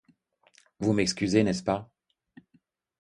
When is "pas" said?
1.61-1.91